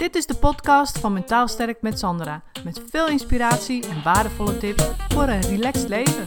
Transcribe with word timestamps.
Dit 0.00 0.14
is 0.14 0.26
de 0.26 0.34
podcast 0.34 0.98
van 0.98 1.12
Mentaal 1.12 1.48
Sterk 1.48 1.82
met 1.82 1.98
Sandra. 1.98 2.42
Met 2.64 2.82
veel 2.90 3.08
inspiratie 3.08 3.88
en 3.88 4.02
waardevolle 4.02 4.58
tips 4.58 4.84
voor 5.08 5.22
een 5.22 5.40
relaxed 5.40 5.88
leven. 5.88 6.24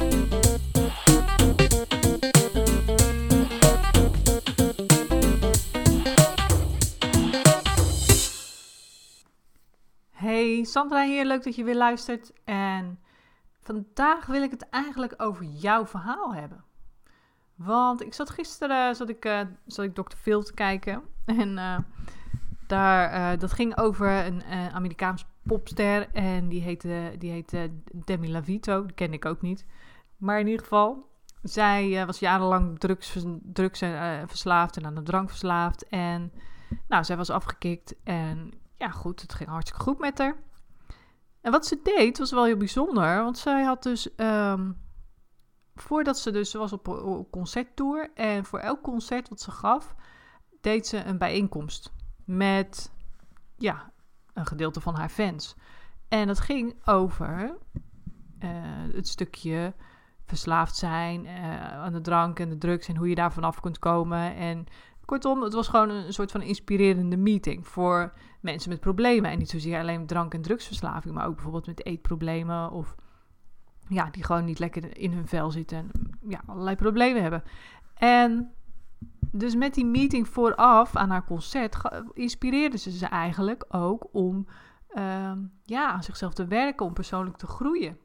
Hey, 10.11 10.63
Sandra 10.63 11.05
hier. 11.05 11.25
Leuk 11.25 11.43
dat 11.43 11.55
je 11.55 11.63
weer 11.63 11.75
luistert. 11.75 12.31
En 12.43 12.99
vandaag 13.59 14.25
wil 14.25 14.41
ik 14.41 14.51
het 14.51 14.69
eigenlijk 14.69 15.13
over 15.17 15.45
jouw 15.45 15.85
verhaal 15.85 16.33
hebben. 16.33 16.63
Want 17.55 18.01
ik 18.01 18.13
zat 18.13 18.29
gisteren 18.29 18.95
zat 18.95 19.09
ik, 19.09 19.25
uh, 19.25 19.41
zat 19.65 19.85
ik 19.85 19.93
Dr. 19.93 20.15
Phil 20.17 20.43
te 20.43 20.53
kijken. 20.53 21.03
En 21.25 21.57
uh, 21.57 21.77
daar, 22.73 23.33
uh, 23.33 23.39
dat 23.39 23.51
ging 23.51 23.77
over 23.77 24.25
een 24.25 24.43
Amerikaans 24.73 25.25
popster. 25.43 26.09
En 26.09 26.47
die 26.47 26.61
heette, 26.61 27.15
die 27.17 27.31
heette 27.31 27.71
Demi 27.91 28.31
Lavito. 28.31 28.85
Die 28.85 28.95
ken 28.95 29.13
ik 29.13 29.25
ook 29.25 29.41
niet. 29.41 29.65
Maar 30.17 30.39
in 30.39 30.47
ieder 30.47 30.61
geval, 30.61 31.09
zij 31.41 32.05
was 32.05 32.19
jarenlang 32.19 32.79
drugs, 32.79 33.17
verslaafd 34.25 34.77
en 34.77 34.85
aan 34.85 34.95
de 34.95 35.03
drank 35.03 35.29
verslaafd. 35.29 35.87
En 35.87 36.31
nou, 36.87 37.03
zij 37.03 37.17
was 37.17 37.29
afgekikt. 37.29 37.95
En 38.03 38.51
ja, 38.77 38.89
goed, 38.89 39.21
het 39.21 39.33
ging 39.33 39.49
hartstikke 39.49 39.83
goed 39.83 39.99
met 39.99 40.17
haar. 40.17 40.35
En 41.41 41.51
wat 41.51 41.65
ze 41.65 41.79
deed 41.83 42.17
was 42.17 42.31
wel 42.31 42.45
heel 42.45 42.57
bijzonder. 42.57 43.23
Want 43.23 43.37
zij 43.37 43.63
had 43.63 43.83
dus... 43.83 44.09
Um, 44.17 44.81
voordat 45.75 46.17
ze 46.19 46.31
dus, 46.31 46.53
was 46.53 46.73
op 46.73 46.87
een 46.87 47.27
concerttour 47.29 48.11
en 48.13 48.45
voor 48.45 48.59
elk 48.59 48.81
concert 48.81 49.29
wat 49.29 49.41
ze 49.41 49.51
gaf, 49.51 49.95
deed 50.61 50.87
ze 50.87 51.03
een 51.03 51.17
bijeenkomst 51.17 51.93
met, 52.25 52.91
ja, 53.55 53.91
een 54.33 54.45
gedeelte 54.45 54.81
van 54.81 54.95
haar 54.95 55.09
fans. 55.09 55.55
En 56.07 56.27
dat 56.27 56.39
ging 56.39 56.75
over 56.85 57.57
uh, 58.43 58.49
het 58.93 59.07
stukje 59.07 59.73
verslaafd 60.25 60.75
zijn 60.75 61.25
uh, 61.25 61.73
aan 61.73 61.93
de 61.93 62.01
drank 62.01 62.39
en 62.39 62.49
de 62.49 62.57
drugs 62.57 62.87
en 62.87 62.97
hoe 62.97 63.09
je 63.09 63.15
daar 63.15 63.33
vanaf 63.33 63.59
kunt 63.59 63.79
komen. 63.79 64.35
En 64.35 64.65
kortom, 65.05 65.41
het 65.41 65.53
was 65.53 65.67
gewoon 65.67 65.89
een 65.89 66.13
soort 66.13 66.31
van 66.31 66.41
inspirerende 66.41 67.17
meeting 67.17 67.67
voor 67.67 68.13
mensen 68.41 68.69
met 68.69 68.79
problemen. 68.79 69.31
En 69.31 69.37
niet 69.37 69.49
zozeer 69.49 69.79
alleen 69.79 70.05
drank- 70.05 70.33
en 70.33 70.41
drugsverslaving, 70.41 71.13
maar 71.13 71.27
ook 71.27 71.33
bijvoorbeeld 71.33 71.67
met 71.67 71.85
eetproblemen 71.85 72.71
of 72.71 72.95
ja, 73.87 74.09
die 74.09 74.23
gewoon 74.23 74.45
niet 74.45 74.59
lekker 74.59 74.97
in 74.97 75.13
hun 75.13 75.27
vel 75.27 75.51
zitten 75.51 75.77
en 75.77 75.91
ja, 76.27 76.41
allerlei 76.45 76.75
problemen 76.75 77.21
hebben. 77.21 77.43
En 77.93 78.53
dus 79.35 79.55
met 79.55 79.73
die 79.73 79.85
meeting 79.85 80.27
vooraf 80.27 80.95
aan 80.95 81.09
haar 81.09 81.25
concert 81.25 81.75
inspireerde 82.13 82.77
ze 82.77 82.91
ze 82.91 83.05
eigenlijk 83.05 83.65
ook 83.67 84.07
om 84.11 84.47
uh, 84.89 85.31
ja, 85.63 85.87
aan 85.91 86.03
zichzelf 86.03 86.33
te 86.33 86.47
werken, 86.47 86.85
om 86.85 86.93
persoonlijk 86.93 87.37
te 87.37 87.47
groeien. 87.47 87.97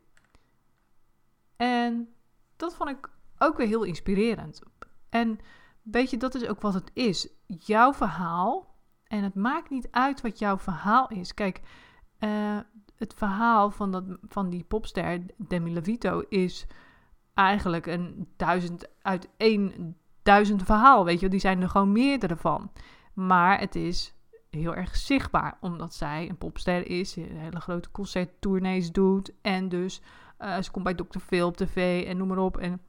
En 1.57 2.09
dat 2.57 2.75
vond 2.75 2.91
ik 2.91 3.11
ook 3.39 3.57
weer 3.57 3.67
heel 3.67 3.83
inspirerend. 3.83 4.63
En 5.09 5.39
weet 5.83 6.11
je, 6.11 6.17
dat 6.17 6.35
is 6.35 6.47
ook 6.47 6.61
wat 6.61 6.75
het 6.75 6.91
is. 6.95 7.29
Jouw 7.47 7.93
verhaal. 7.93 8.77
En 9.05 9.23
het 9.23 9.35
maakt 9.35 9.71
niet 9.71 9.89
uit 9.91 10.21
wat 10.21 10.39
jouw 10.39 10.59
verhaal 10.59 11.09
is. 11.09 11.35
Kijk, 11.35 11.61
uh, 12.19 12.59
het 12.97 13.15
verhaal 13.15 13.71
van, 13.71 13.91
dat, 13.91 14.05
van 14.23 14.51
die 14.51 14.65
popster 14.65 15.21
Demi 15.37 15.75
Lovato 15.75 16.21
is 16.29 16.67
eigenlijk 17.35 17.87
een 17.87 18.29
duizend 18.37 18.89
uit 19.03 19.29
één 19.37 19.97
duizend 20.29 20.63
verhaal. 20.63 21.05
Weet 21.05 21.21
je, 21.21 21.29
die 21.29 21.41
zijn 21.41 21.63
er 21.63 21.69
gewoon 21.69 21.93
meerdere 21.93 22.37
van. 22.37 22.71
Maar 23.15 23.61
het 23.61 23.75
is 23.75 24.15
heel 24.51 24.75
erg 24.75 24.97
zichtbaar, 24.97 25.59
omdat 25.61 25.95
zij 25.95 26.29
een 26.29 26.39
popster 26.39 26.87
is, 26.87 27.17
een 27.17 27.37
hele 27.37 27.61
grote 27.61 27.91
concerttournees 27.91 28.93
doet. 28.93 29.33
En 29.43 29.69
dus 29.69 30.03
uh, 30.41 30.61
ze 30.61 30.71
komt 30.71 30.85
bij 30.85 30.95
Dr. 30.95 31.19
Phil 31.19 31.47
op 31.47 31.57
tv 31.57 32.07
en 32.07 32.17
noem 32.17 32.29
maar 32.29 32.39
op. 32.39 32.57
En 32.57 32.81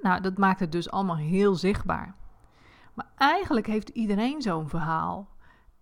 nou, 0.00 0.20
dat 0.20 0.38
maakt 0.38 0.60
het 0.60 0.72
dus 0.72 0.90
allemaal 0.90 1.16
heel 1.16 1.54
zichtbaar. 1.54 2.14
Maar 2.94 3.10
eigenlijk 3.16 3.66
heeft 3.66 3.88
iedereen 3.88 4.42
zo'n 4.42 4.68
verhaal. 4.68 5.28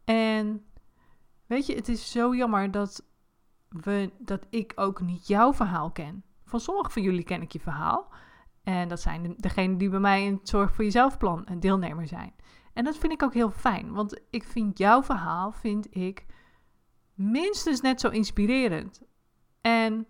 En 0.04 0.64
weet 1.46 1.66
je, 1.66 1.74
het 1.74 1.88
is 1.88 2.10
zo 2.10 2.34
jammer 2.34 2.70
dat 2.70 3.04
we, 3.68 4.10
dat 4.18 4.46
ik 4.50 4.72
ook 4.74 5.00
niet 5.00 5.26
jouw 5.26 5.54
verhaal 5.54 5.90
ken. 5.90 6.24
Van 6.44 6.60
sommige 6.60 6.90
van 6.90 7.02
jullie 7.02 7.24
ken 7.24 7.42
ik 7.42 7.52
je 7.52 7.60
verhaal. 7.60 8.08
En 8.68 8.88
dat 8.88 9.00
zijn 9.00 9.34
degenen 9.36 9.78
die 9.78 9.88
bij 9.88 10.00
mij 10.00 10.24
in 10.24 10.34
het 10.34 10.48
Zorg 10.48 10.74
voor 10.74 10.84
Jezelf 10.84 11.18
plan 11.18 11.42
een 11.44 11.60
deelnemer 11.60 12.06
zijn. 12.06 12.34
En 12.72 12.84
dat 12.84 12.96
vind 12.96 13.12
ik 13.12 13.22
ook 13.22 13.34
heel 13.34 13.50
fijn, 13.50 13.92
want 13.92 14.20
ik 14.30 14.44
vind 14.44 14.78
jouw 14.78 15.02
verhaal, 15.02 15.52
vind 15.52 15.96
ik, 15.96 16.26
minstens 17.14 17.80
net 17.80 18.00
zo 18.00 18.08
inspirerend. 18.08 19.02
En 19.60 20.06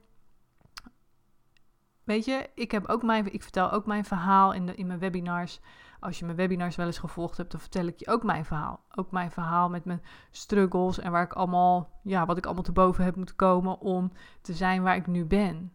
weet 2.04 2.24
je, 2.24 2.50
ik, 2.54 2.70
heb 2.70 2.86
ook 2.86 3.02
mijn, 3.02 3.32
ik 3.32 3.42
vertel 3.42 3.70
ook 3.70 3.86
mijn 3.86 4.04
verhaal 4.04 4.52
in, 4.52 4.66
de, 4.66 4.74
in 4.74 4.86
mijn 4.86 4.98
webinars. 4.98 5.60
Als 6.00 6.18
je 6.18 6.24
mijn 6.24 6.36
webinars 6.36 6.76
wel 6.76 6.86
eens 6.86 6.98
gevolgd 6.98 7.36
hebt, 7.36 7.50
dan 7.50 7.60
vertel 7.60 7.86
ik 7.86 7.98
je 7.98 8.08
ook 8.08 8.22
mijn 8.22 8.44
verhaal. 8.44 8.84
Ook 8.94 9.10
mijn 9.10 9.30
verhaal 9.30 9.68
met 9.68 9.84
mijn 9.84 10.02
struggles 10.30 10.98
en 10.98 11.10
waar 11.10 11.24
ik 11.24 11.32
allemaal, 11.32 12.00
ja, 12.02 12.26
wat 12.26 12.36
ik 12.36 12.44
allemaal 12.44 12.62
te 12.62 12.72
boven 12.72 13.04
heb 13.04 13.16
moeten 13.16 13.36
komen 13.36 13.80
om 13.80 14.12
te 14.40 14.52
zijn 14.52 14.82
waar 14.82 14.96
ik 14.96 15.06
nu 15.06 15.24
ben. 15.24 15.72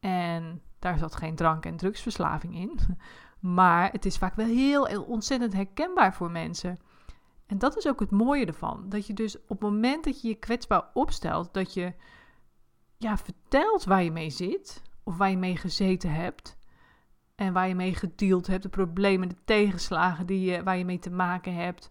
En 0.00 0.62
daar 0.84 0.98
zat 0.98 1.16
geen 1.16 1.34
drank- 1.34 1.66
en 1.66 1.76
drugsverslaving 1.76 2.54
in. 2.54 2.78
Maar 3.40 3.92
het 3.92 4.04
is 4.04 4.18
vaak 4.18 4.34
wel 4.34 4.46
heel, 4.46 5.04
ontzettend 5.04 5.52
herkenbaar 5.52 6.14
voor 6.14 6.30
mensen. 6.30 6.78
En 7.46 7.58
dat 7.58 7.76
is 7.76 7.88
ook 7.88 8.00
het 8.00 8.10
mooie 8.10 8.46
ervan. 8.46 8.88
Dat 8.88 9.06
je 9.06 9.14
dus 9.14 9.36
op 9.36 9.48
het 9.48 9.60
moment 9.60 10.04
dat 10.04 10.20
je 10.20 10.28
je 10.28 10.34
kwetsbaar 10.34 10.90
opstelt, 10.94 11.54
dat 11.54 11.74
je 11.74 11.92
ja, 12.98 13.16
vertelt 13.16 13.84
waar 13.84 14.02
je 14.02 14.10
mee 14.10 14.30
zit, 14.30 14.82
of 15.02 15.16
waar 15.16 15.30
je 15.30 15.36
mee 15.36 15.56
gezeten 15.56 16.12
hebt, 16.12 16.56
en 17.34 17.52
waar 17.52 17.68
je 17.68 17.74
mee 17.74 17.94
gedeeld 17.94 18.46
hebt, 18.46 18.62
de 18.62 18.68
problemen, 18.68 19.28
de 19.28 19.44
tegenslagen 19.44 20.26
die 20.26 20.50
je, 20.50 20.62
waar 20.62 20.76
je 20.76 20.84
mee 20.84 20.98
te 20.98 21.10
maken 21.10 21.54
hebt 21.54 21.90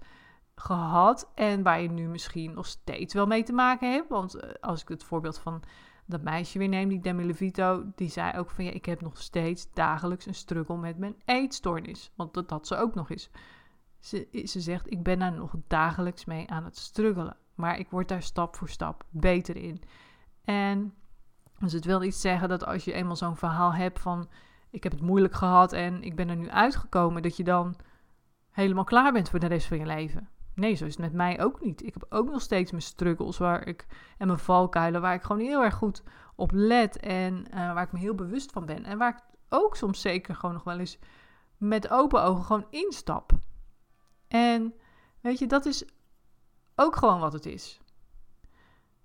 gehad 0.56 1.32
en 1.36 1.64
waar 1.64 1.82
je 1.82 1.90
nu 1.90 2.08
misschien 2.08 2.54
nog 2.54 2.66
steeds 2.66 3.14
wel 3.14 3.28
mee 3.28 3.44
te 3.44 3.54
maken 3.54 3.92
hebt. 3.92 4.10
Want 4.10 4.36
eh, 4.36 4.50
als 4.62 4.82
ik 4.82 4.88
het 4.88 5.04
voorbeeld 5.04 5.40
van 5.40 5.64
dat 6.06 6.22
meisje 6.22 6.58
weer 6.58 6.68
neem, 6.68 6.90
die 6.90 7.00
Demi 7.00 7.26
Levito, 7.26 7.84
die 7.96 8.10
zei 8.10 8.38
ook 8.38 8.50
van 8.50 8.64
ja, 8.64 8.72
ik 8.72 8.86
heb 8.86 9.02
nog 9.02 9.18
steeds 9.18 9.74
dagelijks 9.74 10.26
een 10.26 10.36
struggle 10.36 10.78
met 10.78 10.98
mijn 10.98 11.16
eetstoornis. 11.26 12.12
Want 12.16 12.34
dat 12.34 12.50
had 12.50 12.68
ze 12.68 12.76
ook 12.76 12.96
nog 12.96 13.10
eens. 13.10 13.30
Ze, 14.00 14.44
ze 14.46 14.62
zegt, 14.62 14.92
ik 14.92 15.04
ben 15.04 15.20
daar 15.20 15.34
nog 15.34 15.56
dagelijks 15.68 16.26
mee 16.26 16.50
aan 16.50 16.64
het 16.64 16.78
struggelen. 16.78 17.38
Maar 17.56 17.80
ik 17.80 17.90
word 17.90 18.08
daar 18.08 18.22
stap 18.22 18.56
voor 18.56 18.70
stap 18.70 19.04
beter 19.10 19.56
in. 19.56 19.82
En 20.44 20.94
dus 21.60 21.74
het 21.74 21.86
wil 21.86 22.00
niet 22.00 22.16
zeggen 22.16 22.50
dat 22.50 22.66
als 22.66 22.86
je 22.86 22.94
eenmaal 22.94 23.16
zo'n 23.16 23.38
verhaal 23.38 23.74
hebt 23.74 24.00
van 24.00 24.30
ik 24.70 24.84
heb 24.84 24.92
het 24.92 25.02
moeilijk 25.02 25.34
gehad 25.34 25.74
en 25.74 26.04
ik 26.04 26.16
ben 26.16 26.30
er 26.30 26.36
nu 26.36 26.50
uitgekomen, 26.50 27.22
dat 27.22 27.38
je 27.38 27.44
dan 27.44 27.76
helemaal 28.52 28.84
klaar 28.84 29.12
bent 29.12 29.30
voor 29.30 29.40
de 29.40 29.48
rest 29.48 29.68
van 29.68 29.78
je 29.78 29.86
leven. 29.86 30.30
Nee, 30.56 30.74
zo 30.74 30.86
is 30.86 30.92
het 30.92 31.02
met 31.02 31.14
mij 31.14 31.42
ook 31.42 31.62
niet. 31.62 31.86
Ik 31.86 31.94
heb 31.94 32.06
ook 32.10 32.30
nog 32.30 32.42
steeds 32.42 32.72
mijn 32.72 32.84
struggles 32.84 33.38
waar 33.38 33.68
ik, 33.68 33.86
en 34.18 34.28
mijn 34.28 34.40
valkuilen 34.40 35.02
waar 35.02 35.14
ik 35.14 35.22
gewoon 35.24 35.42
heel 35.42 35.64
erg 35.64 35.76
goed 35.76 36.04
op 36.36 36.52
let 36.54 36.98
en 37.00 37.46
uh, 37.50 37.74
waar 37.74 37.84
ik 37.84 37.92
me 37.92 38.00
heel 38.00 38.16
bewust 38.16 38.52
van 38.52 38.66
ben. 38.66 38.84
En 38.86 38.98
waar 38.98 39.10
ik 39.10 39.24
ook 39.50 39.76
soms 39.76 40.02
zeker 40.02 40.36
gewoon 40.36 40.56
nog 40.56 40.64
wel 40.64 40.80
eens 40.80 41.00
met 41.58 41.90
open 41.90 42.24
ogen 42.24 42.44
gewoon 42.44 42.68
instap. 42.70 43.32
En 44.28 44.74
weet 45.22 45.40
je, 45.40 45.48
dat 45.48 45.66
is 45.66 45.86
ook 46.76 46.96
gewoon 46.96 47.20
wat 47.20 47.34
het 47.34 47.46
is. 47.46 47.82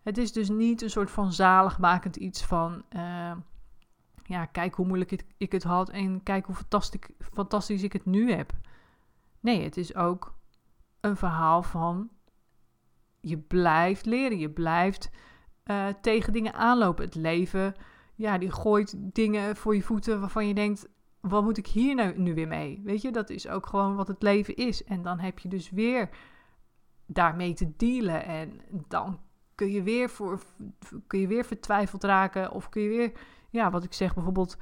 Het 0.03 0.19
is 0.19 0.33
dus 0.33 0.49
niet 0.49 0.83
een 0.83 0.91
soort 0.91 1.11
van 1.11 1.33
zaligmakend 1.33 2.17
iets 2.17 2.45
van, 2.45 2.85
uh, 2.91 3.33
ja, 4.25 4.45
kijk 4.45 4.75
hoe 4.75 4.87
moeilijk 4.87 5.11
ik, 5.11 5.25
ik 5.37 5.53
het 5.53 5.63
had 5.63 5.91
en 5.91 6.23
kijk 6.23 6.47
hoe 6.47 6.55
fantastisch, 6.55 7.09
fantastisch 7.19 7.83
ik 7.83 7.93
het 7.93 8.05
nu 8.05 8.33
heb. 8.33 8.53
Nee, 9.41 9.63
het 9.63 9.77
is 9.77 9.95
ook 9.95 10.38
een 11.01 11.17
verhaal 11.17 11.63
van 11.63 12.11
je 13.21 13.39
blijft 13.39 14.07
leren, 14.07 14.39
je 14.39 14.51
blijft 14.51 15.11
uh, 15.65 15.87
tegen 16.01 16.33
dingen 16.33 16.55
aanlopen. 16.55 17.05
Het 17.05 17.15
leven, 17.15 17.75
ja, 18.15 18.39
die 18.39 18.51
gooit 18.51 18.95
dingen 18.97 19.57
voor 19.57 19.75
je 19.75 19.83
voeten 19.83 20.21
waarvan 20.21 20.47
je 20.47 20.55
denkt, 20.55 20.89
wat 21.21 21.43
moet 21.43 21.59
ik 21.59 21.67
hier 21.67 21.95
nou, 21.95 22.19
nu 22.19 22.35
weer 22.35 22.49
mee? 22.49 22.81
Weet 22.85 23.03
je, 23.03 23.13
dat 23.13 23.31
is 23.31 23.49
ook 23.49 23.67
gewoon 23.67 23.97
wat 23.97 24.09
het 24.09 24.23
leven 24.23 24.57
is. 24.57 24.85
En 24.85 25.03
dan 25.03 25.19
heb 25.19 25.39
je 25.39 25.49
dus 25.49 25.71
weer 25.71 26.09
daarmee 27.07 27.55
te 27.55 27.73
dealen 27.77 28.25
en 28.25 28.61
dan 28.89 29.21
kun 29.55 29.71
je 29.71 29.83
weer, 29.83 30.11
voor, 30.11 30.43
kun 31.07 31.21
je 31.21 31.27
weer 31.27 31.45
vertwijfeld 31.45 32.05
raken 32.05 32.53
of 32.53 32.69
kun 32.69 32.83
je 32.83 32.89
weer, 32.89 33.13
ja, 33.51 33.71
wat 33.71 33.85
ik 33.85 33.93
zeg, 33.93 34.15
bijvoorbeeld 34.15 34.57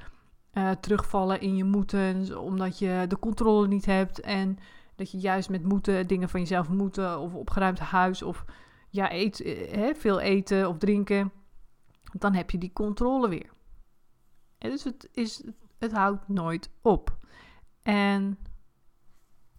uh, 0.53 0.71
terugvallen 0.71 1.41
in 1.41 1.55
je 1.55 1.63
moeten 1.63 2.41
omdat 2.41 2.79
je 2.79 3.05
de 3.07 3.19
controle 3.19 3.67
niet 3.67 3.85
hebt 3.85 4.19
en 4.19 4.57
dat 4.97 5.11
je 5.11 5.17
juist 5.17 5.49
met 5.49 5.63
moeten, 5.63 6.07
dingen 6.07 6.29
van 6.29 6.39
jezelf 6.39 6.69
moeten, 6.69 7.19
of 7.19 7.33
opgeruimd 7.33 7.79
huis, 7.79 8.21
of 8.21 8.45
ja, 8.89 9.11
eet, 9.11 9.41
eh, 9.41 9.71
hè, 9.71 9.95
veel 9.95 10.19
eten 10.19 10.69
of 10.69 10.77
drinken, 10.77 11.31
dan 12.11 12.33
heb 12.33 12.49
je 12.49 12.57
die 12.57 12.73
controle 12.73 13.29
weer. 13.29 13.49
En 14.57 14.69
dus 14.69 14.83
het, 14.83 15.09
is, 15.11 15.43
het 15.77 15.91
houdt 15.91 16.27
nooit 16.27 16.71
op. 16.81 17.17
En 17.83 18.37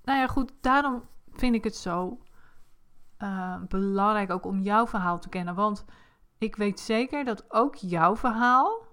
nou 0.03 0.19
ja, 0.19 0.27
goed, 0.27 0.53
daarom 0.61 1.03
vind 1.33 1.55
ik 1.55 1.65
het 1.65 1.77
zo 1.77 2.19
uh, 3.19 3.63
belangrijk 3.69 4.31
ook 4.31 4.45
om 4.45 4.61
jouw 4.61 4.87
verhaal 4.87 5.19
te 5.19 5.29
kennen. 5.29 5.55
Want 5.55 5.85
ik 6.39 6.57
weet 6.57 6.81
zeker 6.81 7.25
dat 7.25 7.53
ook 7.53 7.75
jouw 7.75 8.17
verhaal 8.17 8.87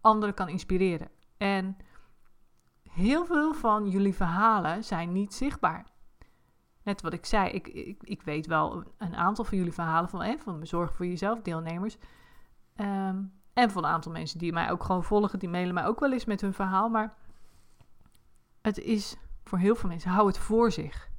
anderen 0.00 0.34
kan 0.34 0.48
inspireren. 0.48 1.08
En 1.36 1.76
heel 2.94 3.24
veel 3.24 3.54
van 3.54 3.88
jullie 3.88 4.14
verhalen 4.14 4.84
zijn 4.84 5.12
niet 5.12 5.34
zichtbaar. 5.34 5.86
Net 6.82 7.02
wat 7.02 7.12
ik 7.12 7.26
zei, 7.26 7.50
ik, 7.50 7.68
ik, 7.68 8.02
ik 8.02 8.22
weet 8.22 8.46
wel 8.46 8.84
een 8.98 9.16
aantal 9.16 9.44
van 9.44 9.58
jullie 9.58 9.72
verhalen 9.72 10.08
van, 10.08 10.22
eh, 10.22 10.38
van 10.38 10.66
Zorg 10.66 10.94
voor 10.94 11.06
Jezelf 11.06 11.40
deelnemers. 11.42 11.96
Ehm, 12.76 13.22
en 13.52 13.70
van 13.70 13.84
een 13.84 13.90
aantal 13.90 14.12
mensen 14.12 14.38
die 14.38 14.52
mij 14.52 14.70
ook 14.70 14.84
gewoon 14.84 15.04
volgen, 15.04 15.38
die 15.38 15.48
mailen 15.48 15.74
mij 15.74 15.86
ook 15.86 16.00
wel 16.00 16.12
eens 16.12 16.24
met 16.24 16.40
hun 16.40 16.52
verhaal. 16.52 16.88
Maar 16.88 17.14
het 18.62 18.78
is 18.78 19.16
voor 19.44 19.58
heel 19.58 19.74
veel 19.74 19.88
mensen, 19.88 20.10
hou 20.10 20.26
het 20.26 20.38
voor 20.38 20.72
zich. 20.72 21.12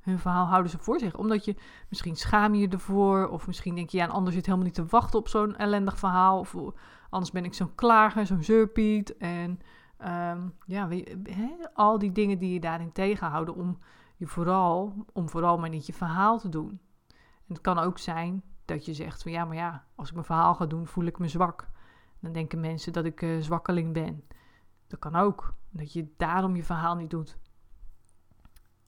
Hun 0.00 0.18
verhaal 0.18 0.46
houden 0.46 0.70
ze 0.70 0.78
voor 0.78 0.98
zich. 0.98 1.16
Omdat 1.16 1.44
je 1.44 1.56
misschien 1.88 2.16
schaam 2.16 2.54
je 2.54 2.68
ervoor. 2.68 3.28
Of 3.28 3.46
misschien 3.46 3.74
denk 3.74 3.90
je, 3.90 3.96
ja, 3.96 4.04
een 4.04 4.10
ander 4.10 4.32
zit 4.32 4.44
helemaal 4.46 4.66
niet 4.66 4.74
te 4.74 4.86
wachten 4.86 5.18
op 5.18 5.28
zo'n 5.28 5.56
ellendig 5.56 5.98
verhaal. 5.98 6.38
Of 6.38 6.56
anders 7.10 7.32
ben 7.32 7.44
ik 7.44 7.54
zo'n 7.54 7.74
klager, 7.74 8.26
zo'n 8.26 8.42
zeurpiet. 8.42 9.16
En 9.16 9.60
um, 10.04 10.54
ja, 10.66 10.88
al 11.74 11.98
die 11.98 12.12
dingen 12.12 12.38
die 12.38 12.52
je 12.52 12.60
daarin 12.60 12.92
tegenhouden 12.92 13.54
om 13.54 13.78
je 14.16 14.26
vooral, 14.26 15.06
om 15.12 15.28
vooral 15.28 15.58
maar 15.58 15.68
niet 15.68 15.86
je 15.86 15.92
verhaal 15.92 16.38
te 16.38 16.48
doen. 16.48 16.80
En 17.46 17.54
het 17.54 17.60
kan 17.60 17.78
ook 17.78 17.98
zijn 17.98 18.42
dat 18.64 18.84
je 18.84 18.94
zegt 18.94 19.22
van 19.22 19.32
ja, 19.32 19.44
maar 19.44 19.56
ja, 19.56 19.84
als 19.94 20.08
ik 20.08 20.14
mijn 20.14 20.26
verhaal 20.26 20.54
ga 20.54 20.66
doen, 20.66 20.86
voel 20.86 21.04
ik 21.04 21.18
me 21.18 21.28
zwak. 21.28 21.68
Dan 22.20 22.32
denken 22.32 22.60
mensen 22.60 22.92
dat 22.92 23.04
ik 23.04 23.22
uh, 23.22 23.40
zwakkeling 23.40 23.92
ben. 23.92 24.24
Dat 24.86 24.98
kan 24.98 25.16
ook. 25.16 25.54
Dat 25.70 25.92
je 25.92 26.12
daarom 26.16 26.56
je 26.56 26.64
verhaal 26.64 26.94
niet 26.94 27.10
doet. 27.10 27.38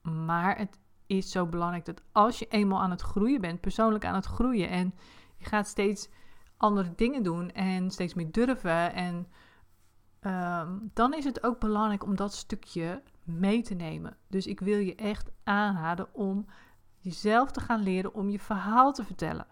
Maar 0.01 0.57
het 0.57 0.79
is 1.07 1.31
zo 1.31 1.45
belangrijk 1.45 1.85
dat 1.85 2.03
als 2.11 2.39
je 2.39 2.47
eenmaal 2.47 2.81
aan 2.81 2.91
het 2.91 3.01
groeien 3.01 3.41
bent, 3.41 3.61
persoonlijk 3.61 4.05
aan 4.05 4.15
het 4.15 4.25
groeien 4.25 4.69
en 4.69 4.93
je 5.37 5.45
gaat 5.45 5.67
steeds 5.67 6.09
andere 6.57 6.95
dingen 6.95 7.23
doen 7.23 7.51
en 7.51 7.91
steeds 7.91 8.13
meer 8.13 8.31
durven 8.31 8.93
en 8.93 9.27
Ehm, 10.27 10.77
dan 10.93 11.13
is 11.13 11.23
het 11.23 11.43
ook 11.43 11.59
belangrijk 11.59 12.03
om 12.03 12.15
dat 12.15 12.33
stukje 12.33 13.01
mee 13.23 13.61
te 13.61 13.73
nemen. 13.73 14.17
Dus 14.27 14.47
ik 14.47 14.59
wil 14.59 14.77
je 14.77 14.95
echt 14.95 15.31
aanraden 15.43 16.13
om 16.13 16.45
jezelf 16.97 17.51
te 17.51 17.59
gaan 17.59 17.81
leren 17.81 18.13
om 18.13 18.29
je 18.29 18.39
verhaal 18.39 18.93
te 18.93 19.03
vertellen. 19.03 19.47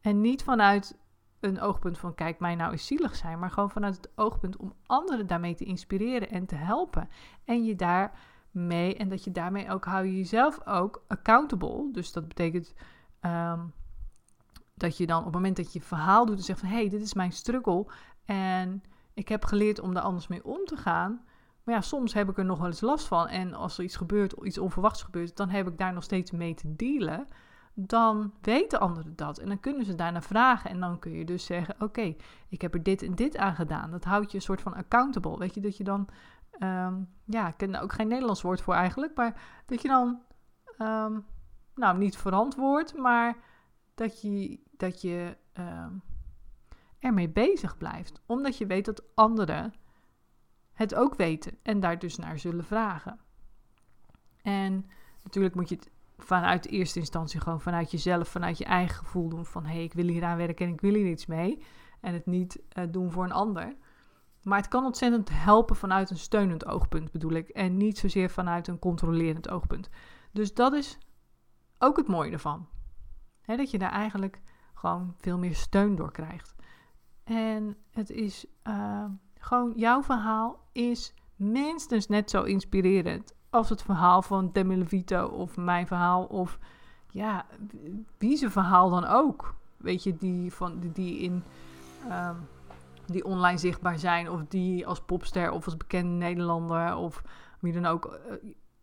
En 0.00 0.20
niet 0.20 0.42
vanuit 0.42 0.98
een 1.40 1.60
oogpunt 1.60 1.98
van 1.98 2.14
kijk 2.14 2.38
mij 2.38 2.54
nou 2.54 2.72
eens 2.72 2.86
zielig 2.86 3.16
zijn, 3.16 3.38
maar 3.38 3.50
gewoon 3.50 3.70
vanuit 3.70 3.96
het 3.96 4.10
oogpunt 4.14 4.56
om 4.56 4.74
anderen 4.86 5.26
daarmee 5.26 5.54
te 5.54 5.64
inspireren 5.64 6.30
en 6.30 6.46
te 6.46 6.54
helpen. 6.54 7.08
En 7.44 7.64
je 7.64 7.76
daarmee, 7.76 8.96
en 8.96 9.08
dat 9.08 9.24
je 9.24 9.32
daarmee 9.32 9.70
ook 9.70 9.84
hou 9.84 10.06
je 10.06 10.16
jezelf 10.16 10.66
ook 10.66 11.04
accountable. 11.08 11.88
Dus 11.92 12.12
dat 12.12 12.28
betekent 12.28 12.74
ehm, 13.20 13.60
dat 14.74 14.96
je 14.96 15.06
dan 15.06 15.18
op 15.18 15.24
het 15.24 15.34
moment 15.34 15.56
dat 15.56 15.72
je 15.72 15.80
verhaal 15.80 16.26
doet 16.26 16.36
en 16.36 16.42
zegt 16.42 16.60
van 16.60 16.68
hé, 16.68 16.74
hey, 16.74 16.88
dit 16.88 17.02
is 17.02 17.14
mijn 17.14 17.32
struggle 17.32 17.86
en 18.24 18.82
ik 19.14 19.28
heb 19.28 19.44
geleerd 19.44 19.80
om 19.80 19.94
daar 19.94 20.02
anders 20.02 20.26
mee 20.26 20.44
om 20.44 20.64
te 20.64 20.76
gaan. 20.76 21.24
Maar 21.64 21.74
ja, 21.74 21.80
soms 21.80 22.14
heb 22.14 22.28
ik 22.28 22.38
er 22.38 22.44
nog 22.44 22.58
wel 22.58 22.66
eens 22.66 22.80
last 22.80 23.06
van. 23.06 23.28
En 23.28 23.54
als 23.54 23.78
er 23.78 23.84
iets 23.84 23.96
gebeurt, 23.96 24.32
iets 24.42 24.58
onverwachts 24.58 25.02
gebeurt, 25.02 25.36
dan 25.36 25.48
heb 25.48 25.68
ik 25.68 25.78
daar 25.78 25.92
nog 25.92 26.02
steeds 26.02 26.30
mee 26.30 26.54
te 26.54 26.76
dealen. 26.76 27.28
Dan 27.74 28.32
weten 28.40 28.80
anderen 28.80 29.16
dat. 29.16 29.38
En 29.38 29.48
dan 29.48 29.60
kunnen 29.60 29.84
ze 29.84 29.94
daarna 29.94 30.22
vragen. 30.22 30.70
En 30.70 30.80
dan 30.80 30.98
kun 30.98 31.12
je 31.12 31.24
dus 31.24 31.44
zeggen: 31.44 31.74
Oké, 31.78 32.14
ik 32.48 32.62
heb 32.62 32.74
er 32.74 32.82
dit 32.82 33.02
en 33.02 33.14
dit 33.14 33.36
aan 33.36 33.54
gedaan. 33.54 33.90
Dat 33.90 34.04
houdt 34.04 34.30
je 34.30 34.36
een 34.36 34.42
soort 34.42 34.60
van 34.60 34.74
accountable. 34.74 35.38
Weet 35.38 35.54
je, 35.54 35.60
dat 35.60 35.76
je 35.76 35.84
dan. 35.84 36.08
Um, 36.58 37.08
ja, 37.24 37.48
ik 37.48 37.56
ken 37.56 37.74
er 37.74 37.82
ook 37.82 37.92
geen 37.92 38.08
Nederlands 38.08 38.42
woord 38.42 38.60
voor 38.60 38.74
eigenlijk. 38.74 39.14
Maar 39.14 39.62
dat 39.66 39.82
je 39.82 39.88
dan. 39.88 40.22
Ehm, 40.78 41.18
nou, 41.74 41.98
niet 41.98 42.16
verantwoord, 42.16 42.96
maar 42.96 43.36
dat 43.94 44.20
je. 44.20 44.60
Dat 44.76 45.00
je 45.00 45.36
ehm, 45.52 45.92
ermee 47.02 47.28
bezig 47.28 47.76
blijft. 47.76 48.20
Omdat 48.26 48.58
je 48.58 48.66
weet 48.66 48.84
dat 48.84 49.02
anderen 49.14 49.74
het 50.72 50.94
ook 50.94 51.14
weten 51.14 51.58
en 51.62 51.80
daar 51.80 51.98
dus 51.98 52.16
naar 52.16 52.38
zullen 52.38 52.64
vragen. 52.64 53.20
En 54.42 54.86
natuurlijk 55.22 55.54
moet 55.54 55.68
je 55.68 55.74
het 55.74 55.90
vanuit 56.18 56.62
de 56.62 56.68
eerste 56.68 56.98
instantie 56.98 57.40
gewoon 57.40 57.60
vanuit 57.60 57.90
jezelf, 57.90 58.28
vanuit 58.28 58.58
je 58.58 58.64
eigen 58.64 58.96
gevoel 58.96 59.28
doen 59.28 59.46
van 59.46 59.64
hé, 59.64 59.72
hey, 59.72 59.82
ik 59.82 59.92
wil 59.92 60.06
hier 60.06 60.24
aan 60.24 60.36
werken 60.36 60.66
en 60.66 60.72
ik 60.72 60.80
wil 60.80 60.94
hier 60.94 61.10
iets 61.10 61.26
mee. 61.26 61.62
En 62.00 62.12
het 62.12 62.26
niet 62.26 62.62
uh, 62.78 62.84
doen 62.90 63.10
voor 63.10 63.24
een 63.24 63.32
ander. 63.32 63.76
Maar 64.42 64.58
het 64.58 64.68
kan 64.68 64.84
ontzettend 64.84 65.28
helpen 65.32 65.76
vanuit 65.76 66.10
een 66.10 66.16
steunend 66.16 66.66
oogpunt, 66.66 67.12
bedoel 67.12 67.32
ik. 67.32 67.48
En 67.48 67.76
niet 67.76 67.98
zozeer 67.98 68.30
vanuit 68.30 68.68
een 68.68 68.78
controlerend 68.78 69.48
oogpunt. 69.48 69.88
Dus 70.32 70.54
dat 70.54 70.72
is 70.72 70.98
ook 71.78 71.96
het 71.96 72.08
mooie 72.08 72.30
ervan. 72.32 72.68
dat 73.44 73.70
je 73.70 73.78
daar 73.78 73.92
eigenlijk 73.92 74.40
gewoon 74.74 75.14
veel 75.18 75.38
meer 75.38 75.54
steun 75.54 75.94
door 75.94 76.12
krijgt. 76.12 76.54
En 77.24 77.76
het 77.90 78.10
is 78.10 78.46
uh, 78.66 79.04
gewoon, 79.38 79.72
jouw 79.76 80.02
verhaal 80.02 80.58
is 80.72 81.14
minstens 81.36 82.06
net 82.06 82.30
zo 82.30 82.42
inspirerend 82.42 83.34
als 83.50 83.68
het 83.68 83.82
verhaal 83.82 84.22
van 84.22 84.50
Demi 84.52 84.76
Levito 84.76 85.26
of 85.26 85.56
mijn 85.56 85.86
verhaal 85.86 86.24
of 86.24 86.58
ja, 87.08 87.46
wie 88.18 88.36
zijn 88.36 88.50
verhaal 88.50 88.90
dan 88.90 89.04
ook. 89.04 89.54
Weet 89.76 90.02
je, 90.02 90.16
die, 90.16 90.52
van, 90.52 90.80
die 90.92 91.18
in 91.18 91.42
um, 92.10 92.36
die 93.06 93.24
online 93.24 93.58
zichtbaar 93.58 93.98
zijn 93.98 94.30
of 94.30 94.42
die 94.48 94.86
als 94.86 95.00
popster 95.00 95.50
of 95.50 95.64
als 95.64 95.76
bekende 95.76 96.12
Nederlander 96.12 96.96
of 96.96 97.22
wie 97.60 97.72
dan 97.72 97.86
ook 97.86 98.18
uh, 98.26 98.34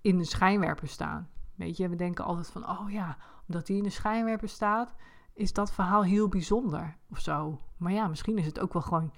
in 0.01 0.17
de 0.17 0.23
schijnwerper 0.23 0.87
staan. 0.87 1.29
Weet 1.55 1.77
je, 1.77 1.89
we 1.89 1.95
denken 1.95 2.25
altijd 2.25 2.49
van, 2.49 2.69
oh 2.69 2.91
ja, 2.91 3.17
omdat 3.47 3.65
die 3.65 3.77
in 3.77 3.83
de 3.83 3.89
schijnwerper 3.89 4.49
staat, 4.49 4.95
is 5.33 5.53
dat 5.53 5.71
verhaal 5.71 6.03
heel 6.03 6.27
bijzonder 6.27 6.97
of 7.09 7.19
zo. 7.19 7.61
Maar 7.79 7.91
ja, 7.91 8.07
misschien 8.07 8.37
is 8.37 8.45
het 8.45 8.59
ook 8.59 8.73
wel 8.73 8.81
gewoon 8.81 9.13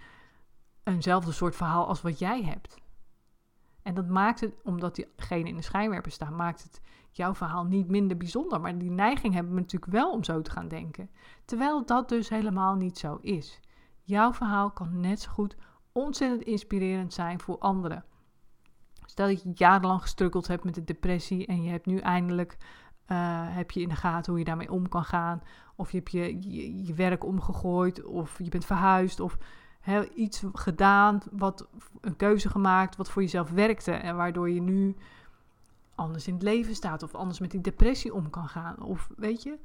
eenzelfde 0.84 1.32
soort 1.32 1.56
verhaal 1.56 1.88
als 1.88 2.02
wat 2.02 2.20
jij 2.20 2.44
hebt. 2.44 2.78
En 3.82 3.94
dat 3.94 4.08
maakt 4.08 4.40
het, 4.40 4.54
omdat 4.64 4.96
diegene 4.96 5.50
in 5.50 5.56
de 5.56 5.62
schijnwerper 5.62 6.12
staat, 6.12 6.30
maakt 6.30 6.64
het 6.64 6.82
jouw 7.12 7.36
verhaal 7.36 7.66
niet 7.66 7.88
minder 7.88 8.18
bijzonder. 8.18 8.62
Maar 8.62 8.78
die 8.78 8.92
neiging 8.92 9.34
hebben 9.34 9.54
we 9.54 9.60
natuurlijk 9.60 9.92
wel 9.92 10.12
om 10.12 10.24
zo 10.24 10.42
te 10.42 10.52
gaan 10.52 10.68
denken. 10.68 11.10
Terwijl 11.46 11.86
dat 11.86 12.10
dus 12.10 12.30
helemaal 12.30 12.76
niet 12.76 12.98
zo 12.98 13.18
is. 13.22 13.60
Jouw 14.02 14.34
verhaal 14.34 14.72
kan 14.72 15.00
net 15.00 15.20
zo 15.20 15.32
goed 15.32 15.56
ontzettend 15.92 16.42
inspirerend 16.44 17.14
zijn 17.14 17.40
voor 17.40 17.58
anderen. 17.60 18.06
Stel 19.06 19.28
dat 19.28 19.44
je 19.44 19.52
jarenlang 19.54 20.02
gestrukkeld 20.02 20.48
hebt 20.48 20.64
met 20.64 20.76
de 20.76 20.84
depressie 20.84 21.46
en 21.46 21.64
je 21.64 21.70
hebt 21.70 21.86
nu 21.86 21.98
eindelijk 21.98 22.58
uh, 23.12 23.18
heb 23.56 23.72
je 23.72 23.82
in 23.82 23.90
de 23.90 23.96
gaten 23.96 24.32
hoe 24.32 24.40
je 24.40 24.48
daarmee 24.48 24.72
om 24.72 24.90
kan 24.90 25.04
gaan. 25.04 25.42
Of 25.76 25.92
je 25.92 25.98
hebt 25.98 26.12
je, 26.12 26.86
je, 26.86 26.94
werk 26.94 27.26
omgegooid. 27.26 28.04
Of 28.04 28.38
je 28.38 28.50
bent 28.50 28.66
verhuisd. 28.66 29.20
Of 29.20 29.38
he, 29.80 30.10
iets 30.10 30.44
gedaan. 30.54 31.22
Wat, 31.32 31.68
een 32.02 32.16
keuze 32.16 32.50
gemaakt 32.50 32.96
wat 32.96 33.10
voor 33.10 33.22
jezelf 33.22 33.50
werkte. 33.50 33.92
En 33.92 34.16
waardoor 34.16 34.50
je 34.50 34.62
nu 34.62 34.96
anders 35.96 36.28
in 36.28 36.34
het 36.34 36.44
leven 36.44 36.76
staat. 36.76 37.04
Of 37.04 37.16
anders 37.16 37.40
met 37.40 37.52
die 37.52 37.62
depressie 37.62 38.14
om 38.14 38.30
kan 38.30 38.48
gaan. 38.48 38.82
Of 38.82 39.10
weet 39.18 39.44
je, 39.44 39.60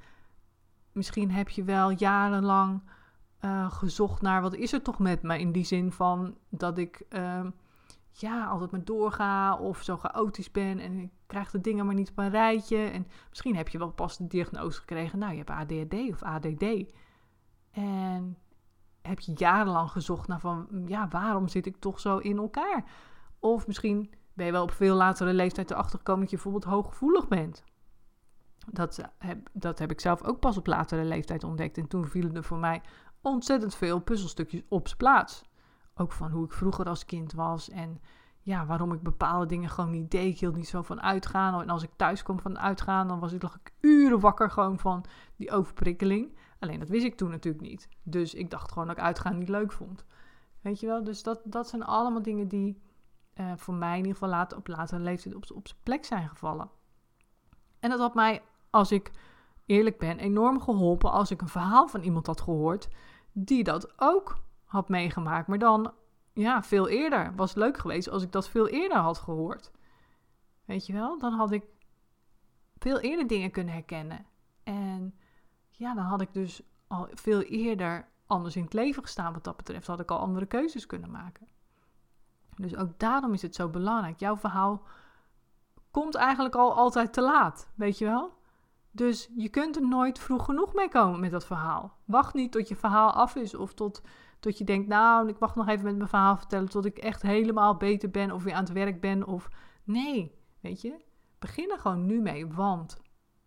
misschien 0.93 1.31
heb 1.31 1.49
je 1.49 1.65
wel 1.65 1.91
jarenlang 1.91 2.83
uh, 3.41 3.71
gezocht 3.71 4.23
naar 4.23 4.43
wat 4.43 4.55
is 4.55 4.73
er 4.73 4.83
toch 4.83 4.99
met 4.99 5.23
me. 5.23 5.39
In 5.39 5.53
die 5.53 5.65
zin 5.65 5.93
van 5.93 6.37
dat 6.49 6.79
ik. 6.79 7.03
Uh, 7.11 7.41
ja, 8.21 8.47
altijd 8.47 8.71
maar 8.71 8.85
doorga 8.85 9.57
of 9.57 9.83
zo 9.83 9.97
chaotisch 9.97 10.51
ben 10.51 10.79
en 10.79 10.99
ik 10.99 11.11
krijg 11.27 11.51
de 11.51 11.61
dingen 11.61 11.87
maar 11.87 11.95
niet 11.95 12.11
op 12.11 12.19
een 12.19 12.31
rijtje. 12.31 12.77
En 12.77 13.07
misschien 13.29 13.57
heb 13.57 13.69
je 13.69 13.79
wel 13.79 13.93
pas 13.93 14.17
de 14.17 14.27
diagnose 14.27 14.79
gekregen, 14.79 15.19
nou 15.19 15.33
je 15.33 15.43
hebt 15.45 15.51
ADHD 15.51 16.13
of 16.13 16.23
ADD. 16.23 16.93
En 17.71 18.39
heb 19.03 19.21
je 19.21 19.33
jarenlang 19.35 19.91
gezocht 19.91 20.29
naar 20.29 20.41
van, 20.41 20.85
ja, 20.87 21.09
waarom 21.09 21.49
zit 21.49 21.67
ik 21.67 21.77
toch 21.77 22.01
zo 22.01 22.19
in 22.19 22.37
elkaar? 22.37 22.85
Of 23.39 23.67
misschien 23.67 24.11
ben 24.33 24.47
je 24.47 24.53
wel 24.53 24.63
op 24.63 24.71
veel 24.71 24.95
latere 24.95 25.33
leeftijd 25.33 25.71
erachter 25.71 25.99
gekomen 25.99 26.21
dat 26.21 26.31
je 26.31 26.37
bijvoorbeeld 26.37 26.73
hooggevoelig 26.73 27.29
bent. 27.29 27.65
Dat 28.71 29.01
heb, 29.19 29.49
dat 29.53 29.79
heb 29.79 29.91
ik 29.91 30.01
zelf 30.01 30.23
ook 30.23 30.41
pas 30.41 30.57
op 30.57 30.67
latere 30.67 31.05
leeftijd 31.05 31.45
ontdekt. 31.45 31.79
En 31.79 31.89
toen 31.89 32.07
vielen 32.07 32.37
er 32.37 32.45
voor 32.45 32.59
mij 32.59 32.83
ontzettend 33.21 33.75
veel 33.75 34.01
puzzelstukjes 34.01 34.63
op 34.69 34.87
zijn 34.87 34.99
plaats. 34.99 35.45
Ook 35.97 36.13
van 36.13 36.31
hoe 36.31 36.45
ik 36.45 36.53
vroeger 36.53 36.89
als 36.89 37.05
kind 37.05 37.33
was 37.33 37.71
en 37.71 38.01
ja, 38.47 38.67
waarom 38.67 38.93
ik 38.93 39.03
bepaalde 39.03 39.47
dingen 39.47 39.71
gewoon 39.71 39.91
niet 39.91 40.11
deed. 40.11 40.33
Ik 40.33 40.41
hield 40.41 40.57
niet 40.57 40.69
zo 40.69 40.83
van 40.83 41.03
uitgaan. 41.03 41.63
En 41.63 41.69
als 41.69 41.83
ik 41.83 41.91
thuis 41.97 42.23
kwam 42.23 42.41
van 42.41 42.59
uitgaan, 42.59 43.09
dan 43.09 43.19
was 43.19 43.33
ik, 43.33 43.43
lag 43.43 43.55
ik 43.55 43.73
uren 43.81 44.21
wakker 44.21 44.51
gewoon 44.51 44.79
van 44.79 45.05
die 45.37 45.51
overprikkeling. 45.51 46.37
Alleen 46.59 46.79
dat 46.79 46.89
wist 46.89 47.05
ik 47.05 47.17
toen 47.17 47.31
natuurlijk 47.31 47.65
niet. 47.65 47.89
Dus 48.03 48.35
ik 48.35 48.51
dacht 48.51 48.73
gewoon 48.73 48.89
dat 48.89 48.97
ik 48.97 49.03
uitgaan 49.03 49.39
niet 49.39 49.49
leuk 49.49 49.73
vond. 49.73 50.05
Weet 50.61 50.81
je 50.81 50.87
wel? 50.87 51.05
Dus 51.05 51.23
dat, 51.23 51.41
dat 51.45 51.69
zijn 51.69 51.85
allemaal 51.85 52.23
dingen 52.23 52.49
die 52.49 52.81
uh, 53.35 53.53
voor 53.57 53.75
mij 53.75 53.91
in 53.91 53.97
ieder 53.97 54.13
geval 54.13 54.29
later, 54.29 54.59
op 54.59 54.67
latere 54.67 55.03
leeftijd 55.03 55.35
op, 55.35 55.45
op 55.55 55.69
zijn 55.69 55.81
plek 55.83 56.05
zijn 56.05 56.29
gevallen. 56.29 56.71
En 57.81 57.91
dat 57.91 57.99
had 57.99 58.15
mij, 58.15 58.43
als 58.71 58.93
ik 58.93 59.11
eerlijk 59.67 59.99
ben, 59.99 60.19
enorm 60.19 60.61
geholpen 60.61 61.13
als 61.13 61.31
ik 61.31 61.41
een 61.41 61.49
verhaal 61.49 61.89
van 61.89 62.01
iemand 62.01 62.27
had 62.27 62.41
gehoord 62.41 62.89
die 63.33 63.65
dat 63.65 64.01
ook 64.01 64.45
had 64.67 64.89
meegemaakt. 64.89 65.47
Maar 65.47 65.59
dan, 65.59 65.93
ja, 66.33 66.63
veel 66.63 66.89
eerder. 66.89 67.35
Was 67.35 67.55
leuk 67.55 67.79
geweest 67.79 68.09
als 68.09 68.23
ik 68.23 68.33
dat 68.33 68.49
veel 68.49 68.69
eerder 68.69 68.99
had 68.99 69.19
gehoord. 69.19 69.71
Weet 70.65 70.87
je 70.87 70.93
wel? 70.93 71.19
Dan 71.19 71.33
had 71.33 71.51
ik 71.51 71.65
veel 72.79 72.99
eerder 72.99 73.27
dingen 73.27 73.51
kunnen 73.51 73.75
herkennen. 73.75 74.27
En 74.63 75.15
ja, 75.71 75.95
dan 75.95 76.05
had 76.05 76.21
ik 76.21 76.33
dus 76.33 76.63
al 76.87 77.09
veel 77.11 77.41
eerder 77.41 78.09
anders 78.27 78.57
in 78.57 78.63
het 78.63 78.73
leven 78.73 79.03
gestaan 79.03 79.33
wat 79.33 79.45
dat 79.45 79.57
betreft. 79.57 79.87
Had 79.87 80.01
ik 80.01 80.11
al 80.11 80.19
andere 80.19 80.47
keuzes 80.47 80.87
kunnen 80.87 81.11
maken. 81.11 81.47
Dus 82.57 82.77
ook 82.77 82.99
daarom 82.99 83.33
is 83.33 83.43
het 83.43 83.55
zo 83.55 83.69
belangrijk. 83.69 84.19
Jouw 84.19 84.37
verhaal 84.37 84.83
komt 85.91 86.15
eigenlijk 86.15 86.55
al 86.55 86.75
altijd 86.75 87.13
te 87.13 87.21
laat, 87.21 87.69
weet 87.75 87.99
je 87.99 88.05
wel? 88.05 88.35
Dus 88.91 89.31
je 89.37 89.49
kunt 89.49 89.77
er 89.77 89.89
nooit 89.89 90.19
vroeg 90.19 90.45
genoeg 90.45 90.75
mee 90.75 90.89
komen 90.89 91.21
met 91.21 91.31
dat 91.31 91.47
verhaal. 91.47 91.97
Wacht 92.05 92.35
niet 92.35 92.53
tot 92.53 92.69
je 92.69 92.77
verhaal 92.77 93.13
af 93.13 93.35
is 93.35 93.55
of 93.55 93.75
tot, 93.75 94.03
tot 94.47 94.59
je 94.59 94.65
denkt, 94.65 94.89
nou, 94.89 95.29
ik 95.29 95.39
mag 95.39 95.55
nog 95.55 95.69
even 95.69 95.85
met 95.85 95.97
mijn 95.97 96.09
verhaal 96.09 96.37
vertellen 96.37 96.69
tot 96.69 96.85
ik 96.85 96.99
echt 96.99 97.23
helemaal 97.23 97.77
beter 97.77 98.11
ben 98.11 98.31
of 98.31 98.43
weer 98.43 98.55
aan 98.55 98.65
het 98.65 98.73
werk 98.73 99.01
ben. 99.01 99.27
Of 99.27 99.49
nee, 99.85 100.39
weet 100.61 100.81
je, 100.81 101.05
begin 101.39 101.71
er 101.71 101.79
gewoon 101.79 102.07
nu 102.07 102.21
mee, 102.21 102.47
want 102.47 103.01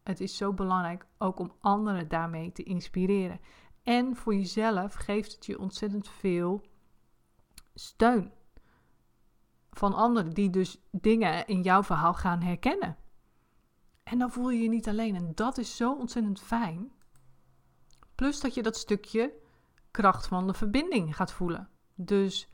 het 0.04 0.20
is 0.20 0.38
zo 0.38 0.54
belangrijk 0.54 1.06
ook 1.18 1.40
om 1.40 1.54
anderen 1.60 2.08
daarmee 2.08 2.52
te 2.52 2.64
inspireren. 2.64 3.40
En 3.84 4.16
voor 4.16 4.36
jezelf 4.36 4.94
geeft 4.94 5.32
het 5.32 5.46
je 5.46 5.60
ontzettend 5.60 6.08
veel 6.08 6.66
steun 7.74 8.32
van 9.72 9.94
anderen 9.94 10.34
die 10.34 10.50
dus 10.50 10.82
dingen 10.92 11.48
in 11.48 11.62
jouw 11.62 11.84
verhaal 11.84 12.14
gaan 12.14 12.42
herkennen. 12.42 12.98
En 14.04 14.20
dan 14.20 14.32
voel 14.32 14.50
je 14.50 14.62
je 14.62 14.70
niet 14.70 14.88
alleen. 14.88 15.16
En 15.16 15.32
dat 15.36 15.58
is 15.58 15.76
zo 15.76 15.94
ontzettend 15.94 16.42
fijn. 16.42 16.92
Plus 18.16 18.40
dat 18.40 18.54
je 18.54 18.64
dat 18.64 18.78
stukje 18.78 19.48
kracht 20.00 20.28
van 20.28 20.48
de 20.48 20.54
verbinding 20.54 21.16
gaat 21.16 21.32
voelen. 21.32 21.70
Dus 21.96 22.50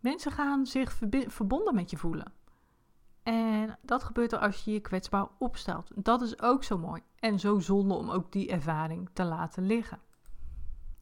mensen 0.00 0.32
gaan 0.32 0.66
zich 0.66 0.98
verbonden 1.26 1.74
met 1.74 1.90
je 1.90 1.96
voelen. 1.96 2.32
En 3.22 3.78
dat 3.82 4.02
gebeurt 4.02 4.32
er 4.32 4.38
als 4.38 4.64
je 4.64 4.72
je 4.72 4.80
kwetsbaar 4.80 5.28
opstelt. 5.38 5.90
Dat 5.94 6.22
is 6.22 6.40
ook 6.42 6.64
zo 6.64 6.78
mooi. 6.78 7.02
En 7.18 7.38
zo 7.38 7.58
zonde 7.58 7.94
om 7.94 8.10
ook 8.10 8.32
die 8.32 8.50
ervaring 8.50 9.08
te 9.12 9.24
laten 9.24 9.66
liggen. 9.66 9.98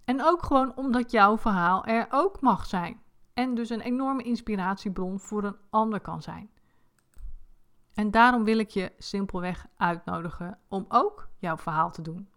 En 0.05 0.25
ook 0.25 0.43
gewoon 0.43 0.77
omdat 0.77 1.11
jouw 1.11 1.39
verhaal 1.39 1.85
er 1.85 2.07
ook 2.11 2.41
mag 2.41 2.67
zijn. 2.67 3.01
En 3.35 3.55
dus 3.55 3.71
een 3.71 3.81
enorme 3.81 4.23
inspiratiebron 4.23 5.21
voor 5.21 5.45
een 5.45 5.57
ander 5.71 6.01
kan 6.01 6.23
zijn. 6.23 6.51
En 7.95 8.11
daarom 8.11 8.45
wil 8.45 8.59
ik 8.59 8.71
je 8.71 8.93
simpelweg 8.99 9.67
uitnodigen 9.77 10.59
om 10.69 10.85
ook 10.89 11.29
jouw 11.39 11.57
verhaal 11.57 11.91
te 11.91 12.03
doen. 12.03 12.29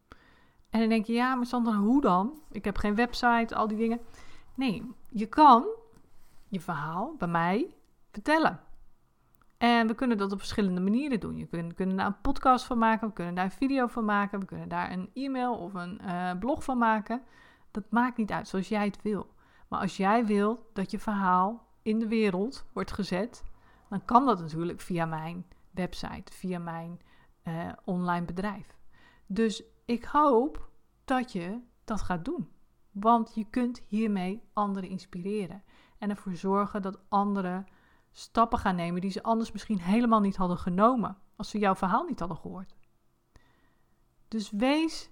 En 0.74 0.80
dan 0.80 0.90
denk 0.90 1.06
je, 1.06 1.14
ja, 1.14 1.36
maar 1.36 1.46
Sandra, 1.46 1.76
hoe 1.76 2.02
dan? 2.02 2.42
Ik 2.52 2.66
heb 2.66 2.78
geen 2.78 2.96
website, 2.96 3.56
al 3.56 3.68
die 3.68 3.78
dingen. 3.78 4.00
Nee, 4.56 4.92
je 5.10 5.26
kan 5.26 5.66
je 6.48 6.60
verhaal 6.60 7.16
bij 7.18 7.28
mij 7.28 7.76
vertellen. 8.12 8.60
En 9.58 9.88
we 9.88 9.96
kunnen 9.96 10.18
dat 10.18 10.32
op 10.32 10.40
verschillende 10.40 10.82
manieren 10.82 11.20
doen. 11.20 11.38
Je 11.38 11.46
kunt, 11.46 11.74
kunnen 11.74 11.98
daar 11.98 12.06
een 12.06 12.22
podcast 12.22 12.66
van 12.66 12.78
maken, 12.78 13.08
we 13.08 13.14
kunnen 13.14 13.36
daar 13.36 13.46
een 13.46 13.52
video 13.52 13.88
van 13.88 14.06
maken, 14.06 14.40
we 14.40 14.46
kunnen 14.46 14.70
daar 14.70 14.92
een 14.92 15.10
e-mail 15.14 15.56
of 15.56 15.74
een 15.74 16.02
uh, 16.06 16.32
blog 16.40 16.64
van 16.64 16.78
maken. 16.78 17.22
Dat 17.72 17.84
maakt 17.90 18.18
niet 18.18 18.32
uit, 18.32 18.48
zoals 18.48 18.68
jij 18.68 18.86
het 18.86 19.02
wil. 19.02 19.28
Maar 19.68 19.80
als 19.80 19.98
jij 19.98 20.26
wil 20.26 20.70
dat 20.74 20.92
je 20.92 21.00
verhaal 21.00 21.68
in 21.82 22.00
de 22.00 22.08
wereld 22.08 22.66
wordt 22.74 22.92
gezet, 22.92 23.44
dan 23.90 24.06
kan 24.06 24.26
dat 24.26 24.40
natuurlijk 24.40 24.82
via 24.82 25.06
mijn 25.06 25.46
website, 25.72 26.34
via 26.34 26.60
mijn 26.60 27.02
uh, 27.44 27.72
online 27.84 28.26
bedrijf. 28.26 28.76
Dus 29.26 29.64
ik 29.86 30.04
hoop 30.04 30.70
dat 31.06 31.32
je 31.32 31.60
dat 31.84 32.02
gaat 32.02 32.26
doen. 32.26 32.52
Want 32.92 33.32
je 33.36 33.46
kunt 33.50 33.82
hiermee 33.88 34.44
anderen 34.54 34.90
inspireren 34.90 35.64
en 35.98 36.10
ervoor 36.10 36.36
zorgen 36.36 36.82
dat 36.82 37.00
anderen 37.10 37.66
stappen 38.12 38.60
gaan 38.60 38.76
nemen 38.76 39.02
die 39.02 39.12
ze 39.12 39.24
anders 39.24 39.52
misschien 39.52 39.80
helemaal 39.80 40.20
niet 40.20 40.36
hadden 40.36 40.58
genomen 40.58 41.18
als 41.36 41.50
ze 41.50 41.60
jouw 41.60 41.76
verhaal 41.76 42.04
niet 42.04 42.20
hadden 42.20 42.38
gehoord. 42.38 42.76
Dus 44.28 44.52
wees 44.52 45.10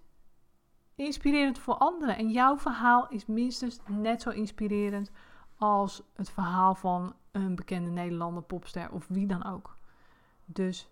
inspirerend 0.96 1.60
voor 1.60 1.74
anderen 1.74 2.18
en 2.18 2.30
jouw 2.30 2.58
verhaal 2.58 3.10
is 3.10 3.26
minstens 3.26 3.80
net 3.88 4.22
zo 4.22 4.30
inspirerend 4.30 5.12
als 5.58 6.04
het 6.14 6.30
verhaal 6.30 6.76
van 6.76 7.16
een 7.32 7.56
bekende 7.56 7.90
Nederlander, 7.90 8.44
popster 8.44 8.92
of 8.92 9.08
wie 9.08 9.28
dan 9.28 9.44
ook. 9.44 9.78
Dus 10.46 10.91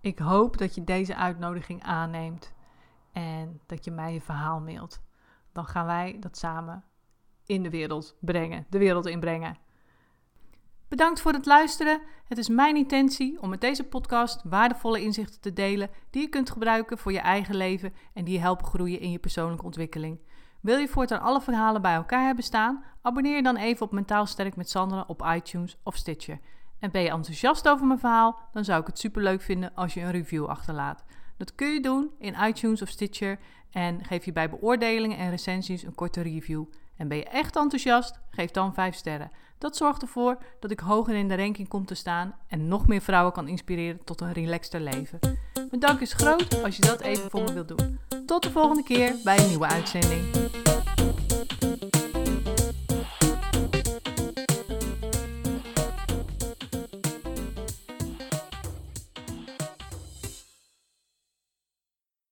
ik 0.00 0.18
hoop 0.18 0.56
dat 0.56 0.74
je 0.74 0.84
deze 0.84 1.16
uitnodiging 1.16 1.82
aanneemt 1.82 2.52
en 3.12 3.60
dat 3.66 3.84
je 3.84 3.90
mij 3.90 4.12
je 4.12 4.20
verhaal 4.20 4.60
mailt. 4.60 5.00
Dan 5.52 5.66
gaan 5.66 5.86
wij 5.86 6.16
dat 6.20 6.36
samen 6.36 6.84
in 7.46 7.62
de 7.62 7.70
wereld 7.70 8.16
brengen, 8.20 8.66
de 8.68 8.78
wereld 8.78 9.06
inbrengen. 9.06 9.58
Bedankt 10.88 11.20
voor 11.20 11.32
het 11.32 11.46
luisteren. 11.46 12.00
Het 12.24 12.38
is 12.38 12.48
mijn 12.48 12.76
intentie 12.76 13.40
om 13.40 13.48
met 13.48 13.60
deze 13.60 13.84
podcast 13.84 14.40
waardevolle 14.44 15.02
inzichten 15.02 15.40
te 15.40 15.52
delen 15.52 15.90
die 16.10 16.22
je 16.22 16.28
kunt 16.28 16.50
gebruiken 16.50 16.98
voor 16.98 17.12
je 17.12 17.18
eigen 17.18 17.56
leven 17.56 17.94
en 18.14 18.24
die 18.24 18.34
je 18.34 18.40
helpen 18.40 18.66
groeien 18.66 19.00
in 19.00 19.10
je 19.10 19.18
persoonlijke 19.18 19.64
ontwikkeling. 19.64 20.18
Wil 20.60 20.78
je 20.78 20.88
voortaan 20.88 21.20
alle 21.20 21.40
verhalen 21.40 21.82
bij 21.82 21.94
elkaar 21.94 22.26
hebben 22.26 22.44
staan? 22.44 22.84
Abonneer 23.02 23.36
je 23.36 23.42
dan 23.42 23.56
even 23.56 23.86
op 23.86 23.92
Mentaal 23.92 24.26
Sterk 24.26 24.56
met 24.56 24.70
Sandra 24.70 25.04
op 25.06 25.26
iTunes 25.34 25.78
of 25.82 25.96
Stitcher. 25.96 26.40
En 26.78 26.90
ben 26.90 27.02
je 27.02 27.10
enthousiast 27.10 27.68
over 27.68 27.86
mijn 27.86 27.98
verhaal? 27.98 28.38
Dan 28.52 28.64
zou 28.64 28.80
ik 28.80 28.86
het 28.86 28.98
superleuk 28.98 29.40
vinden 29.40 29.74
als 29.74 29.94
je 29.94 30.00
een 30.00 30.10
review 30.10 30.44
achterlaat. 30.44 31.04
Dat 31.36 31.54
kun 31.54 31.68
je 31.68 31.80
doen 31.80 32.10
in 32.18 32.36
iTunes 32.42 32.82
of 32.82 32.88
Stitcher 32.88 33.38
en 33.70 34.04
geef 34.04 34.24
je 34.24 34.32
bij 34.32 34.50
beoordelingen 34.50 35.18
en 35.18 35.30
recensies 35.30 35.82
een 35.82 35.94
korte 35.94 36.20
review. 36.20 36.64
En 36.96 37.08
ben 37.08 37.16
je 37.16 37.24
echt 37.24 37.56
enthousiast? 37.56 38.20
Geef 38.30 38.50
dan 38.50 38.74
5 38.74 38.94
sterren. 38.94 39.30
Dat 39.58 39.76
zorgt 39.76 40.02
ervoor 40.02 40.38
dat 40.60 40.70
ik 40.70 40.80
hoger 40.80 41.14
in 41.14 41.28
de 41.28 41.36
ranking 41.36 41.68
kom 41.68 41.86
te 41.86 41.94
staan 41.94 42.34
en 42.48 42.68
nog 42.68 42.86
meer 42.86 43.00
vrouwen 43.00 43.32
kan 43.32 43.48
inspireren 43.48 44.04
tot 44.04 44.20
een 44.20 44.32
relaxter 44.32 44.80
leven. 44.80 45.18
Mijn 45.54 45.80
dank 45.80 46.00
is 46.00 46.12
groot 46.12 46.62
als 46.62 46.76
je 46.76 46.82
dat 46.82 47.00
even 47.00 47.30
voor 47.30 47.42
me 47.42 47.52
wilt 47.52 47.68
doen. 47.68 47.98
Tot 48.26 48.42
de 48.42 48.50
volgende 48.50 48.82
keer 48.82 49.16
bij 49.24 49.38
een 49.38 49.48
nieuwe 49.48 49.66
uitzending. 49.66 50.65